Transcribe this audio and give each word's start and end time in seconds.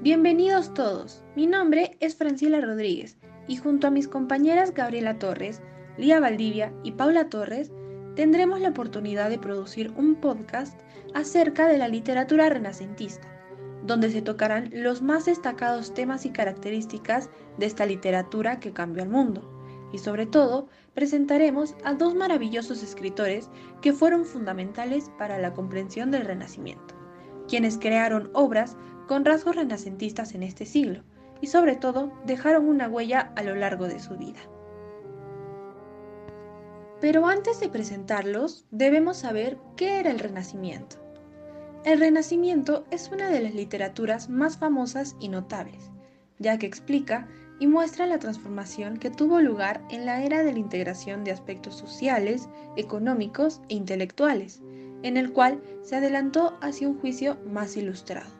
Bienvenidos 0.00 0.72
todos, 0.74 1.24
mi 1.34 1.48
nombre 1.48 1.96
es 1.98 2.14
Francila 2.14 2.60
Rodríguez 2.60 3.18
y 3.48 3.56
junto 3.56 3.88
a 3.88 3.90
mis 3.90 4.06
compañeras 4.06 4.72
Gabriela 4.72 5.18
Torres, 5.18 5.60
Lía 5.96 6.20
Valdivia 6.20 6.72
y 6.84 6.92
Paula 6.92 7.28
Torres, 7.28 7.72
tendremos 8.14 8.60
la 8.60 8.68
oportunidad 8.68 9.28
de 9.28 9.40
producir 9.40 9.90
un 9.96 10.14
podcast 10.14 10.80
acerca 11.14 11.66
de 11.66 11.78
la 11.78 11.88
literatura 11.88 12.48
renacentista, 12.48 13.26
donde 13.82 14.08
se 14.10 14.22
tocarán 14.22 14.70
los 14.72 15.02
más 15.02 15.24
destacados 15.24 15.92
temas 15.92 16.24
y 16.26 16.30
características 16.30 17.28
de 17.56 17.66
esta 17.66 17.84
literatura 17.84 18.60
que 18.60 18.72
cambió 18.72 19.02
al 19.02 19.08
mundo. 19.08 19.50
Y 19.92 19.98
sobre 19.98 20.26
todo, 20.26 20.68
presentaremos 20.94 21.74
a 21.82 21.94
dos 21.94 22.14
maravillosos 22.14 22.84
escritores 22.84 23.50
que 23.82 23.92
fueron 23.92 24.24
fundamentales 24.24 25.10
para 25.18 25.40
la 25.40 25.52
comprensión 25.54 26.12
del 26.12 26.24
Renacimiento, 26.24 26.94
quienes 27.48 27.78
crearon 27.78 28.30
obras 28.32 28.76
con 29.08 29.24
rasgos 29.24 29.56
renacentistas 29.56 30.34
en 30.34 30.44
este 30.44 30.66
siglo 30.66 31.02
y 31.40 31.48
sobre 31.48 31.74
todo 31.74 32.12
dejaron 32.26 32.68
una 32.68 32.88
huella 32.88 33.32
a 33.34 33.42
lo 33.42 33.56
largo 33.56 33.88
de 33.88 33.98
su 33.98 34.16
vida. 34.16 34.38
Pero 37.00 37.26
antes 37.26 37.58
de 37.60 37.68
presentarlos, 37.68 38.66
debemos 38.70 39.18
saber 39.18 39.56
qué 39.76 39.98
era 39.98 40.10
el 40.10 40.18
Renacimiento. 40.18 40.96
El 41.84 42.00
Renacimiento 42.00 42.84
es 42.90 43.08
una 43.10 43.30
de 43.30 43.40
las 43.40 43.54
literaturas 43.54 44.28
más 44.28 44.58
famosas 44.58 45.16
y 45.20 45.28
notables, 45.28 45.90
ya 46.38 46.58
que 46.58 46.66
explica 46.66 47.28
y 47.60 47.66
muestra 47.66 48.06
la 48.06 48.18
transformación 48.18 48.98
que 48.98 49.10
tuvo 49.10 49.40
lugar 49.40 49.80
en 49.90 50.06
la 50.06 50.22
era 50.22 50.42
de 50.42 50.52
la 50.52 50.58
integración 50.58 51.24
de 51.24 51.30
aspectos 51.30 51.76
sociales, 51.76 52.48
económicos 52.76 53.60
e 53.68 53.74
intelectuales, 53.74 54.60
en 55.02 55.16
el 55.16 55.32
cual 55.32 55.62
se 55.82 55.96
adelantó 55.96 56.58
hacia 56.60 56.88
un 56.88 56.98
juicio 56.98 57.38
más 57.46 57.76
ilustrado 57.76 58.37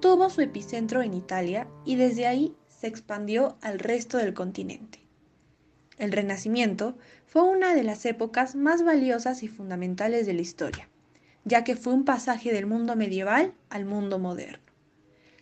tuvo 0.00 0.30
su 0.30 0.40
epicentro 0.40 1.02
en 1.02 1.14
Italia 1.14 1.68
y 1.84 1.96
desde 1.96 2.26
ahí 2.26 2.56
se 2.68 2.86
expandió 2.86 3.56
al 3.60 3.78
resto 3.78 4.16
del 4.18 4.34
continente. 4.34 5.00
El 5.98 6.12
Renacimiento 6.12 6.96
fue 7.26 7.42
una 7.42 7.74
de 7.74 7.82
las 7.82 8.06
épocas 8.06 8.56
más 8.56 8.82
valiosas 8.82 9.42
y 9.42 9.48
fundamentales 9.48 10.26
de 10.26 10.32
la 10.32 10.40
historia, 10.40 10.88
ya 11.44 11.62
que 11.62 11.76
fue 11.76 11.92
un 11.92 12.04
pasaje 12.04 12.52
del 12.52 12.66
mundo 12.66 12.96
medieval 12.96 13.52
al 13.68 13.84
mundo 13.84 14.18
moderno. 14.18 14.64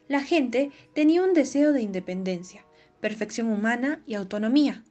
La 0.09 0.21
gente 0.21 0.73
tenía 0.95 1.23
un 1.23 1.35
deseo 1.35 1.73
de 1.73 1.83
independencia, 1.83 2.65
perfección 3.01 3.53
humana 3.53 4.03
y 4.07 4.15
autonomía, 4.15 4.83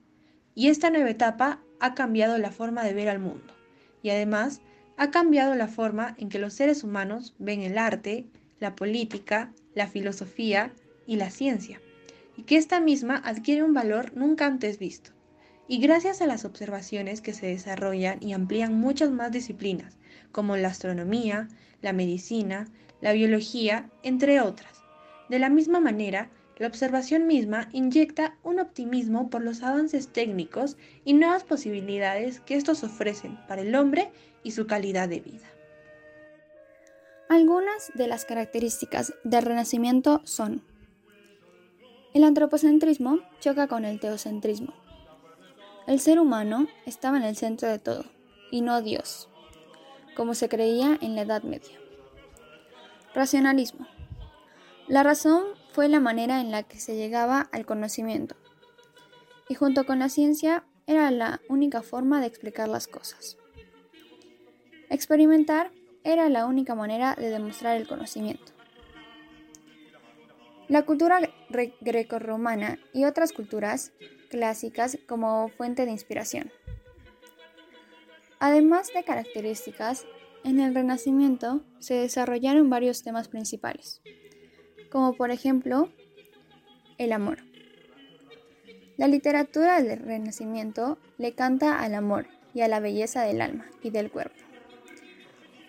y 0.55 0.69
esta 0.69 0.89
nueva 0.89 1.09
etapa 1.09 1.61
ha 1.79 1.93
cambiado 1.93 2.37
la 2.37 2.51
forma 2.51 2.83
de 2.83 2.93
ver 2.93 3.09
al 3.09 3.19
mundo, 3.19 3.53
y 4.01 4.09
además 4.09 4.61
ha 4.95 5.11
cambiado 5.11 5.53
la 5.55 5.67
forma 5.67 6.15
en 6.17 6.29
que 6.29 6.39
los 6.39 6.53
seres 6.53 6.83
humanos 6.83 7.35
ven 7.39 7.61
el 7.61 7.77
arte, 7.77 8.27
la 8.59 8.75
política, 8.75 9.53
la 9.75 9.87
filosofía 9.87 10.73
y 11.05 11.15
la 11.15 11.29
ciencia, 11.29 11.81
y 12.35 12.43
que 12.43 12.57
esta 12.57 12.79
misma 12.79 13.21
adquiere 13.23 13.63
un 13.63 13.73
valor 13.73 14.15
nunca 14.15 14.45
antes 14.45 14.79
visto. 14.79 15.11
Y 15.67 15.79
gracias 15.79 16.21
a 16.21 16.27
las 16.27 16.45
observaciones 16.45 17.21
que 17.21 17.33
se 17.33 17.47
desarrollan 17.47 18.21
y 18.21 18.33
amplían 18.33 18.79
muchas 18.79 19.11
más 19.11 19.31
disciplinas, 19.31 19.97
como 20.31 20.55
la 20.55 20.69
astronomía, 20.69 21.49
la 21.81 21.93
medicina, 21.93 22.67
la 23.01 23.11
biología, 23.11 23.89
entre 24.03 24.39
otras. 24.39 24.81
De 25.29 25.39
la 25.39 25.49
misma 25.49 25.79
manera, 25.79 26.29
la 26.57 26.67
observación 26.67 27.27
misma 27.27 27.69
inyecta 27.71 28.35
un 28.43 28.59
optimismo 28.59 29.29
por 29.29 29.43
los 29.43 29.61
avances 29.61 30.07
técnicos 30.07 30.77
y 31.05 31.13
nuevas 31.13 31.43
posibilidades 31.43 32.39
que 32.39 32.55
estos 32.55 32.83
ofrecen 32.83 33.37
para 33.47 33.61
el 33.61 33.75
hombre 33.75 34.09
y 34.43 34.51
su 34.51 34.65
calidad 34.65 35.09
de 35.09 35.19
vida. 35.19 35.56
Algunas 37.29 37.91
de 37.93 38.07
las 38.07 38.23
características 38.23 39.13
del 39.25 39.43
Renacimiento 39.43 40.21
son 40.23 40.63
el 42.13 42.23
antropocentrismo 42.23 43.19
choca 43.41 43.67
con 43.67 43.83
el 43.83 43.99
teocentrismo. 43.99 44.73
El 45.87 45.99
ser 45.99 46.19
humano 46.19 46.67
estaba 46.85 47.17
en 47.17 47.23
el 47.23 47.35
centro 47.35 47.67
de 47.67 47.79
todo, 47.79 48.05
y 48.49 48.61
no 48.61 48.81
Dios, 48.81 49.29
como 50.15 50.35
se 50.35 50.47
creía 50.47 50.97
en 51.01 51.15
la 51.15 51.23
Edad 51.23 51.43
Media. 51.43 51.77
Racionalismo. 53.13 53.87
La 54.87 55.03
razón 55.03 55.43
fue 55.73 55.89
la 55.89 55.99
manera 55.99 56.39
en 56.39 56.49
la 56.49 56.63
que 56.63 56.79
se 56.79 56.95
llegaba 56.95 57.49
al 57.51 57.65
conocimiento, 57.65 58.37
y 59.49 59.55
junto 59.55 59.85
con 59.85 59.99
la 59.99 60.07
ciencia 60.07 60.63
era 60.87 61.11
la 61.11 61.41
única 61.49 61.81
forma 61.81 62.21
de 62.21 62.27
explicar 62.27 62.69
las 62.69 62.87
cosas. 62.87 63.37
Experimentar 64.89 65.71
era 66.07 66.29
la 66.29 66.45
única 66.45 66.73
manera 66.73 67.15
de 67.15 67.29
demostrar 67.29 67.75
el 67.75 67.85
conocimiento. 67.85 68.53
La 70.69 70.83
cultura 70.83 71.19
grecorromana 71.81 72.79
y 72.93 73.03
otras 73.03 73.33
culturas 73.33 73.91
clásicas 74.29 74.97
como 75.05 75.49
fuente 75.49 75.85
de 75.85 75.91
inspiración. 75.91 76.49
Además 78.39 78.89
de 78.93 79.03
características, 79.03 80.05
en 80.45 80.61
el 80.61 80.73
Renacimiento 80.73 81.61
se 81.79 81.95
desarrollaron 81.95 82.69
varios 82.69 83.03
temas 83.03 83.27
principales, 83.27 84.01
como 84.89 85.13
por 85.13 85.29
ejemplo 85.31 85.91
el 86.97 87.11
amor. 87.11 87.39
La 88.95 89.09
literatura 89.09 89.81
del 89.81 89.99
Renacimiento 89.99 90.99
le 91.17 91.33
canta 91.33 91.81
al 91.81 91.95
amor 91.95 92.27
y 92.53 92.61
a 92.61 92.69
la 92.69 92.79
belleza 92.79 93.23
del 93.23 93.41
alma 93.41 93.65
y 93.83 93.89
del 93.89 94.09
cuerpo 94.09 94.46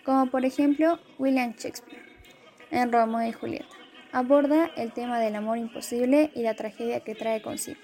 como 0.09 0.25
por 0.25 0.43
ejemplo 0.43 0.97
William 1.19 1.53
Shakespeare 1.55 2.01
en 2.71 2.91
Romeo 2.91 3.29
y 3.29 3.31
Julieta. 3.31 3.75
Aborda 4.11 4.71
el 4.75 4.91
tema 4.91 5.19
del 5.19 5.35
amor 5.35 5.59
imposible 5.59 6.31
y 6.33 6.41
la 6.41 6.55
tragedia 6.55 7.01
que 7.01 7.13
trae 7.13 7.43
consigo. 7.43 7.79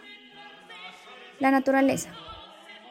La 1.39 1.51
naturaleza. 1.51 2.15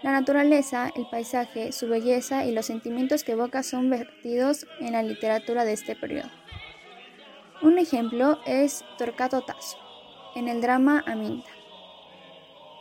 La 0.05 0.13
naturaleza, 0.13 0.93
el 0.95 1.09
paisaje, 1.11 1.73
su 1.73 1.89
belleza 1.89 2.45
y 2.45 2.53
los 2.53 2.67
sentimientos 2.67 3.25
que 3.25 3.33
evoca 3.33 3.65
son 3.65 3.91
vertidos 3.91 4.69
en 4.79 4.93
la 4.93 5.03
literatura 5.03 5.65
de 5.65 5.73
este 5.73 5.97
periodo. 5.97 6.31
Un 7.61 7.79
ejemplo 7.79 8.39
es 8.47 8.85
Torquato 8.99 9.43
Tasso, 9.43 9.79
en 10.37 10.47
el 10.47 10.61
drama 10.61 11.03
Aminta, 11.09 11.51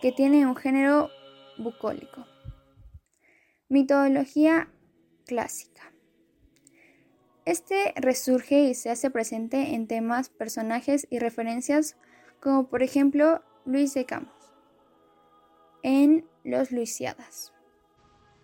que 0.04 0.12
tiene 0.12 0.46
un 0.46 0.56
género 0.56 1.10
bucólico. 1.58 2.28
Mitología 3.70 4.68
clásica. 5.26 5.93
Este 7.46 7.94
resurge 7.98 8.62
y 8.62 8.74
se 8.74 8.90
hace 8.90 9.10
presente 9.10 9.76
en 9.76 9.88
temas, 9.88 10.30
personajes 10.30 11.08
y 11.10 11.20
referencias 11.20 11.98
como 12.40 12.68
por 12.68 12.84
ejemplo 12.84 13.42
Luis 13.66 13.94
de 13.94 14.06
Campos 14.06 14.54
en 15.84 16.26
Los 16.46 16.72
Luisiadas. 16.72 17.52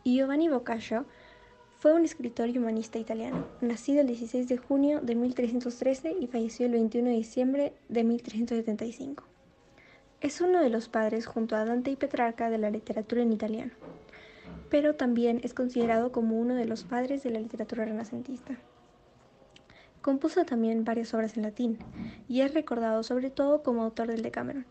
Giovanni 0.04 0.50
Boccaccio 0.50 1.06
fue 1.78 1.94
un 1.94 2.04
escritor 2.04 2.50
y 2.50 2.58
humanista 2.58 3.00
italiano, 3.00 3.48
nacido 3.62 4.02
el 4.02 4.08
16 4.08 4.50
de 4.50 4.58
junio 4.58 5.00
de 5.00 5.16
1313 5.16 6.18
y 6.20 6.28
falleció 6.28 6.66
el 6.66 6.74
21 6.74 7.10
de 7.10 7.16
diciembre 7.16 7.74
de 7.88 8.04
1375. 8.04 9.24
Es 10.20 10.42
uno 10.42 10.62
de 10.62 10.70
los 10.70 10.90
padres 10.90 11.26
junto 11.26 11.56
a 11.56 11.64
Dante 11.64 11.92
y 11.92 11.96
Petrarca 11.96 12.50
de 12.50 12.58
la 12.58 12.70
literatura 12.70 13.22
en 13.22 13.32
italiano, 13.32 13.72
pero 14.70 14.96
también 14.96 15.40
es 15.44 15.54
considerado 15.54 16.12
como 16.12 16.38
uno 16.38 16.56
de 16.56 16.66
los 16.66 16.84
padres 16.84 17.24
de 17.24 17.30
la 17.30 17.40
literatura 17.40 17.86
renacentista. 17.86 18.58
Compuso 20.02 20.46
también 20.46 20.86
varias 20.86 21.14
obras 21.14 21.36
en 21.36 21.44
latín 21.44 21.78
y 22.30 22.40
es 22.40 22.54
recordado 22.54 23.04
sobre 23.04 23.30
todo 23.30 23.64
como 23.64 23.84
autor 23.84 24.08
del 24.08 24.22
Decameron, 24.22 24.66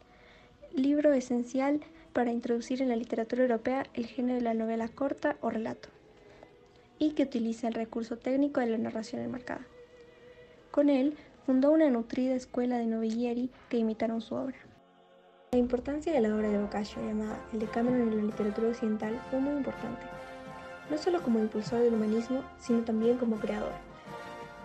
libro 0.74 1.12
esencial 1.12 1.80
para 2.14 2.32
introducir 2.32 2.80
en 2.80 2.88
la 2.88 2.96
literatura 2.96 3.42
europea 3.42 3.84
el 3.92 4.06
género 4.06 4.36
de 4.36 4.40
la 4.40 4.54
novela 4.54 4.88
corta 4.88 5.36
o 5.42 5.50
relato, 5.50 5.90
y 6.98 7.10
que 7.10 7.24
utiliza 7.24 7.68
el 7.68 7.74
recurso 7.74 8.16
técnico 8.16 8.60
de 8.60 8.68
la 8.68 8.78
narración 8.78 9.20
enmarcada. 9.20 9.66
Con 10.70 10.88
él 10.88 11.14
fundó 11.44 11.72
una 11.72 11.90
nutrida 11.90 12.34
escuela 12.34 12.78
de 12.78 12.86
novellieri 12.86 13.50
que 13.68 13.76
imitaron 13.76 14.22
su 14.22 14.34
obra. 14.34 14.56
La 15.52 15.58
importancia 15.58 16.10
de 16.10 16.20
la 16.20 16.34
obra 16.34 16.48
de 16.48 16.58
Boccaccio 16.58 17.06
llamada 17.06 17.38
El 17.52 17.58
Decameron 17.58 18.00
en 18.00 18.16
la 18.16 18.22
literatura 18.22 18.68
occidental 18.68 19.20
fue 19.28 19.40
muy 19.40 19.52
importante, 19.52 20.06
no 20.90 20.96
solo 20.96 21.22
como 21.22 21.38
impulsor 21.38 21.80
del 21.80 21.94
humanismo, 21.94 22.42
sino 22.58 22.80
también 22.80 23.18
como 23.18 23.36
creador 23.36 23.87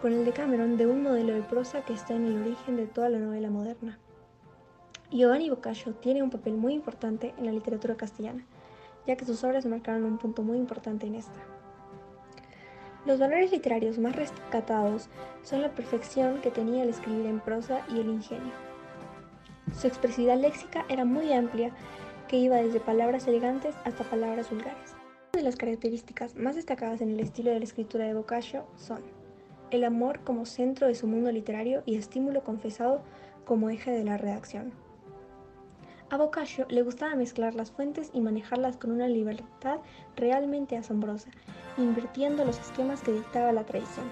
con 0.04 0.12
el 0.12 0.26
de 0.26 0.34
Cameron 0.34 0.76
de 0.76 0.86
un 0.86 1.02
modelo 1.02 1.34
de 1.34 1.44
prosa 1.44 1.86
que 1.86 1.94
está 1.94 2.14
en 2.14 2.26
el 2.26 2.42
origen 2.42 2.76
de 2.76 2.88
toda 2.88 3.08
la 3.08 3.20
novela 3.20 3.50
moderna. 3.50 4.00
Giovanni 5.10 5.50
Boccaccio 5.50 5.94
tiene 5.94 6.22
un 6.22 6.30
papel 6.30 6.56
muy 6.56 6.74
importante 6.74 7.34
en 7.38 7.46
la 7.46 7.54
literatura 7.54 7.96
castellana, 7.96 8.46
ya 9.08 9.16
que 9.16 9.24
sus 9.24 9.42
obras 9.46 9.66
marcaron 9.66 10.04
un 10.04 10.18
punto 10.18 10.42
muy 10.44 10.58
importante 10.58 11.08
en 11.08 11.16
esta. 11.16 11.40
Los 13.06 13.18
valores 13.18 13.54
literarios 13.54 13.98
más 13.98 14.14
rescatados 14.14 15.08
son 15.42 15.62
la 15.62 15.72
perfección 15.72 16.42
que 16.42 16.52
tenía 16.52 16.84
el 16.84 16.90
escribir 16.90 17.26
en 17.26 17.40
prosa 17.40 17.80
y 17.88 18.02
el 18.02 18.10
ingenio. 18.10 18.52
Su 19.72 19.88
expresividad 19.88 20.38
léxica 20.38 20.86
era 20.90 21.06
muy 21.06 21.32
amplia, 21.32 21.72
que 22.28 22.36
iba 22.36 22.58
desde 22.58 22.82
palabras 22.82 23.26
elegantes 23.26 23.74
hasta 23.86 24.04
palabras 24.04 24.50
vulgares. 24.50 24.98
Una 25.32 25.44
de 25.44 25.44
las 25.44 25.56
características 25.56 26.36
más 26.36 26.58
destacadas 26.58 27.00
en 27.00 27.12
el 27.12 27.22
estilo 27.22 27.52
de 27.52 27.60
la 27.60 27.66
escritura 27.66 28.04
de 28.04 28.16
Boccaccio 28.16 28.66
son 28.76 29.23
el 29.72 29.84
amor 29.84 30.20
como 30.24 30.46
centro 30.46 30.88
de 30.88 30.96
su 30.96 31.08
mundo 31.08 31.32
literario 31.32 31.84
y 31.86 31.96
estímulo 31.96 32.44
confesado 32.44 33.02
como 33.46 33.70
eje 33.70 33.92
de 33.92 34.04
la 34.04 34.18
redacción. 34.18 34.72
A 36.10 36.18
Boccaccio 36.18 36.68
le 36.70 36.84
gustaba 36.84 37.16
mezclar 37.16 37.56
las 37.56 37.72
fuentes 37.72 38.12
y 38.14 38.22
manejarlas 38.22 38.78
con 38.78 38.92
una 38.92 39.08
libertad 39.08 39.80
realmente 40.16 40.78
asombrosa, 40.78 41.32
invirtiendo 41.78 42.46
los 42.46 42.60
esquemas 42.60 43.02
que 43.02 43.14
dictaba 43.14 43.52
la 43.52 43.66
tradición. 43.66 44.06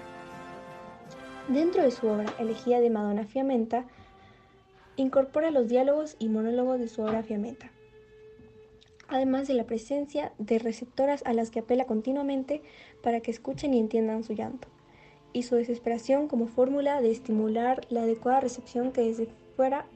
Dentro 1.48 1.82
de 1.82 1.92
su 1.92 2.08
obra 2.08 2.32
Elegía 2.38 2.80
de 2.80 2.90
Madonna 2.90 3.24
Fiamenta, 3.24 3.84
incorpora 4.96 5.50
los 5.50 5.68
diálogos 5.68 6.16
y 6.18 6.28
monólogos 6.28 6.80
de 6.80 6.88
su 6.88 7.02
obra 7.02 7.22
Fiametta, 7.22 7.70
además 9.08 9.46
de 9.46 9.54
la 9.54 9.64
presencia 9.64 10.32
de 10.38 10.58
receptoras 10.58 11.22
a 11.24 11.32
las 11.32 11.50
que 11.50 11.60
apela 11.60 11.84
continuamente 11.84 12.62
para 13.02 13.20
que 13.20 13.30
escuchen 13.30 13.74
y 13.74 13.78
entiendan 13.78 14.24
su 14.24 14.32
llanto, 14.32 14.68
y 15.32 15.42
su 15.44 15.56
desesperación 15.56 16.28
como 16.28 16.46
fórmula 16.46 17.00
de 17.00 17.10
estimular 17.10 17.86
la 17.90 18.02
adecuada 18.02 18.40
recepción 18.40 18.92
que 18.92 19.02
desde 19.02 19.28
fuera 19.56 19.86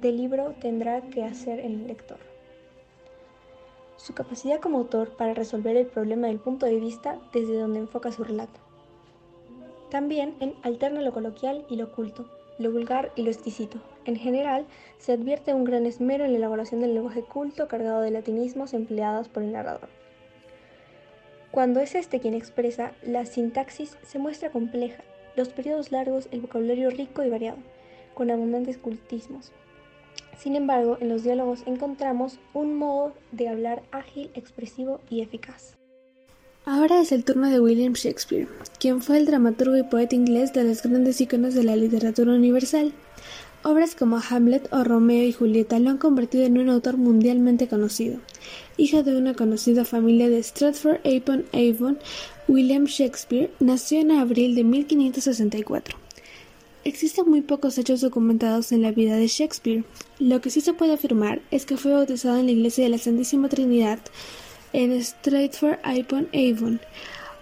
del 0.00 0.16
libro 0.16 0.54
tendrá 0.60 1.00
que 1.02 1.24
hacer 1.24 1.60
el 1.60 1.86
lector. 1.86 2.18
Su 3.96 4.12
capacidad 4.12 4.60
como 4.60 4.78
autor 4.78 5.16
para 5.16 5.34
resolver 5.34 5.76
el 5.76 5.86
problema 5.86 6.26
del 6.26 6.38
punto 6.38 6.66
de 6.66 6.78
vista 6.78 7.18
desde 7.32 7.56
donde 7.58 7.78
enfoca 7.78 8.12
su 8.12 8.22
relato. 8.22 8.60
También 9.90 10.34
en 10.40 10.54
alterna 10.62 11.00
lo 11.00 11.12
coloquial 11.12 11.64
y 11.70 11.76
lo 11.76 11.86
oculto, 11.86 12.26
lo 12.58 12.70
vulgar 12.70 13.12
y 13.16 13.22
lo 13.22 13.30
exquisito. 13.30 13.78
En 14.04 14.16
general, 14.16 14.66
se 14.98 15.12
advierte 15.12 15.54
un 15.54 15.64
gran 15.64 15.86
esmero 15.86 16.24
en 16.24 16.32
la 16.32 16.38
elaboración 16.38 16.80
del 16.80 16.94
lenguaje 16.94 17.22
culto 17.22 17.68
cargado 17.68 18.00
de 18.00 18.10
latinismos 18.10 18.74
empleados 18.74 19.28
por 19.28 19.42
el 19.42 19.52
narrador. 19.52 19.88
Cuando 21.54 21.78
es 21.78 21.94
este 21.94 22.18
quien 22.18 22.34
expresa, 22.34 22.94
la 23.06 23.26
sintaxis 23.26 23.96
se 24.04 24.18
muestra 24.18 24.50
compleja, 24.50 25.04
los 25.36 25.50
periodos 25.50 25.92
largos, 25.92 26.26
el 26.32 26.40
vocabulario 26.40 26.90
rico 26.90 27.22
y 27.22 27.30
variado, 27.30 27.58
con 28.12 28.32
abundantes 28.32 28.76
cultismos. 28.76 29.52
Sin 30.36 30.56
embargo, 30.56 30.98
en 31.00 31.10
los 31.10 31.22
diálogos 31.22 31.62
encontramos 31.66 32.40
un 32.54 32.74
modo 32.74 33.14
de 33.30 33.48
hablar 33.48 33.84
ágil, 33.92 34.32
expresivo 34.34 35.00
y 35.08 35.20
eficaz. 35.20 35.76
Ahora 36.64 37.00
es 37.00 37.12
el 37.12 37.24
turno 37.24 37.48
de 37.48 37.60
William 37.60 37.92
Shakespeare, 37.92 38.48
quien 38.80 39.00
fue 39.00 39.18
el 39.18 39.26
dramaturgo 39.26 39.76
y 39.76 39.84
poeta 39.84 40.16
inglés 40.16 40.52
de 40.54 40.64
los 40.64 40.82
grandes 40.82 41.20
iconos 41.20 41.54
de 41.54 41.62
la 41.62 41.76
literatura 41.76 42.32
universal. 42.32 42.92
Obras 43.62 43.94
como 43.94 44.18
Hamlet 44.28 44.68
o 44.72 44.82
Romeo 44.82 45.22
y 45.22 45.32
Julieta 45.32 45.78
lo 45.78 45.90
han 45.90 45.98
convertido 45.98 46.46
en 46.46 46.58
un 46.58 46.68
autor 46.68 46.96
mundialmente 46.96 47.68
conocido. 47.68 48.18
Hijo 48.76 49.02
de 49.02 49.16
una 49.16 49.34
conocida 49.34 49.84
familia 49.84 50.28
de 50.28 50.42
Stratford-upon-Avon, 50.42 51.98
William 52.48 52.84
Shakespeare 52.84 53.50
nació 53.60 54.00
en 54.00 54.10
abril 54.10 54.54
de 54.54 54.64
1564. 54.64 55.96
Existen 56.84 57.30
muy 57.30 57.40
pocos 57.40 57.78
hechos 57.78 58.02
documentados 58.02 58.70
en 58.72 58.82
la 58.82 58.92
vida 58.92 59.16
de 59.16 59.26
Shakespeare. 59.26 59.84
Lo 60.18 60.40
que 60.40 60.50
sí 60.50 60.60
se 60.60 60.74
puede 60.74 60.92
afirmar 60.92 61.40
es 61.50 61.64
que 61.64 61.76
fue 61.78 61.92
bautizado 61.92 62.36
en 62.36 62.46
la 62.46 62.52
iglesia 62.52 62.84
de 62.84 62.90
la 62.90 62.98
Santísima 62.98 63.48
Trinidad 63.48 64.00
en 64.74 64.92
Stratford-upon-Avon, 64.92 66.80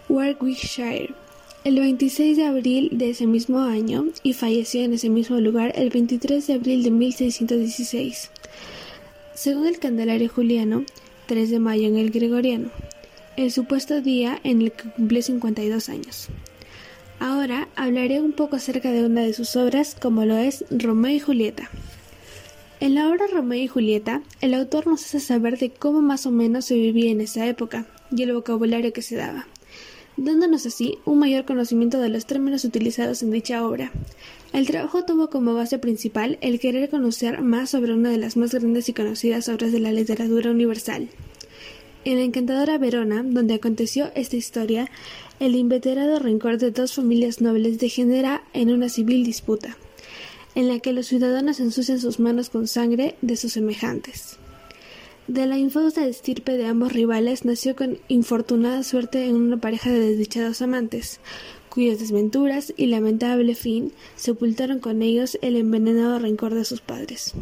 Warwickshire, 0.08 1.14
el 1.64 1.78
26 1.78 2.36
de 2.36 2.44
abril 2.44 2.90
de 2.92 3.10
ese 3.10 3.26
mismo 3.26 3.60
año 3.60 4.06
y 4.22 4.32
falleció 4.32 4.82
en 4.82 4.94
ese 4.94 5.08
mismo 5.08 5.40
lugar 5.40 5.72
el 5.76 5.90
23 5.90 6.46
de 6.46 6.54
abril 6.54 6.82
de 6.82 6.90
1616. 6.90 8.30
Según 9.42 9.66
el 9.66 9.80
Candelario 9.80 10.28
Juliano, 10.28 10.84
3 11.26 11.50
de 11.50 11.58
mayo 11.58 11.88
en 11.88 11.96
el 11.96 12.12
Gregoriano, 12.12 12.70
el 13.36 13.50
supuesto 13.50 14.00
día 14.00 14.38
en 14.44 14.62
el 14.62 14.70
que 14.70 14.88
cumplió 14.88 15.20
52 15.20 15.88
años. 15.88 16.28
Ahora 17.18 17.66
hablaré 17.74 18.20
un 18.20 18.34
poco 18.34 18.54
acerca 18.54 18.92
de 18.92 19.04
una 19.04 19.22
de 19.22 19.32
sus 19.32 19.56
obras, 19.56 19.96
como 20.00 20.24
lo 20.24 20.36
es 20.36 20.64
Romeo 20.70 21.16
y 21.16 21.18
Julieta. 21.18 21.68
En 22.78 22.94
la 22.94 23.08
obra 23.08 23.26
Romeo 23.26 23.60
y 23.60 23.66
Julieta, 23.66 24.22
el 24.40 24.54
autor 24.54 24.86
nos 24.86 25.04
hace 25.04 25.18
saber 25.18 25.58
de 25.58 25.70
cómo 25.70 26.02
más 26.02 26.24
o 26.24 26.30
menos 26.30 26.66
se 26.66 26.74
vivía 26.74 27.10
en 27.10 27.20
esa 27.20 27.44
época 27.44 27.86
y 28.12 28.22
el 28.22 28.34
vocabulario 28.34 28.92
que 28.92 29.02
se 29.02 29.16
daba, 29.16 29.48
dándonos 30.16 30.66
así 30.66 30.98
un 31.04 31.18
mayor 31.18 31.44
conocimiento 31.44 31.98
de 31.98 32.08
los 32.08 32.26
términos 32.26 32.64
utilizados 32.64 33.22
en 33.22 33.30
dicha 33.30 33.66
obra. 33.66 33.92
El 34.52 34.66
trabajo 34.66 35.04
tuvo 35.04 35.30
como 35.30 35.54
base 35.54 35.78
principal 35.78 36.38
el 36.40 36.60
querer 36.60 36.90
conocer 36.90 37.40
más 37.40 37.70
sobre 37.70 37.94
una 37.94 38.10
de 38.10 38.18
las 38.18 38.36
más 38.36 38.52
grandes 38.54 38.88
y 38.88 38.92
conocidas 38.92 39.48
obras 39.48 39.72
de 39.72 39.80
la 39.80 39.92
literatura 39.92 40.50
universal. 40.50 41.08
En 42.04 42.16
la 42.16 42.24
encantadora 42.24 42.78
Verona, 42.78 43.22
donde 43.22 43.54
aconteció 43.54 44.10
esta 44.14 44.36
historia, 44.36 44.90
el 45.40 45.54
inveterado 45.54 46.18
rencor 46.18 46.58
de 46.58 46.70
dos 46.70 46.94
familias 46.94 47.40
nobles 47.40 47.78
degenera 47.78 48.42
en 48.52 48.70
una 48.70 48.88
civil 48.88 49.24
disputa 49.24 49.76
en 50.54 50.68
la 50.68 50.80
que 50.80 50.92
los 50.92 51.06
ciudadanos 51.06 51.60
ensucian 51.60 52.00
sus 52.00 52.20
manos 52.20 52.50
con 52.50 52.66
sangre 52.66 53.16
de 53.22 53.36
sus 53.36 53.52
semejantes. 53.52 54.38
De 55.32 55.46
la 55.46 55.56
infausta 55.56 56.06
estirpe 56.06 56.58
de 56.58 56.66
ambos 56.66 56.92
rivales 56.92 57.46
nació 57.46 57.74
con 57.74 57.96
infortunada 58.08 58.82
suerte 58.82 59.24
en 59.24 59.36
una 59.36 59.56
pareja 59.56 59.88
de 59.88 59.98
desdichados 59.98 60.60
amantes, 60.60 61.20
cuyas 61.70 61.98
desventuras 61.98 62.74
y 62.76 62.88
lamentable 62.88 63.54
fin 63.54 63.94
sepultaron 64.14 64.78
con 64.78 65.00
ellos 65.00 65.38
el 65.40 65.56
envenenado 65.56 66.18
rencor 66.18 66.52
de 66.54 66.66
sus 66.66 66.82
padres. 66.82 67.32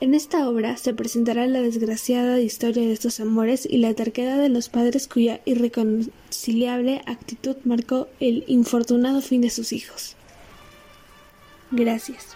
En 0.00 0.12
esta 0.12 0.48
obra 0.48 0.76
se 0.76 0.92
presentará 0.92 1.46
la 1.46 1.62
desgraciada 1.62 2.40
historia 2.40 2.82
de 2.82 2.94
estos 2.94 3.20
amores 3.20 3.64
y 3.64 3.78
la 3.78 3.94
terquedad 3.94 4.38
de 4.38 4.48
los 4.48 4.68
padres 4.68 5.06
cuya 5.06 5.40
irreconciliable 5.44 7.00
actitud 7.06 7.54
marcó 7.62 8.08
el 8.18 8.42
infortunado 8.48 9.20
fin 9.20 9.40
de 9.40 9.50
sus 9.50 9.72
hijos. 9.72 10.16
Gracias. 11.70 12.34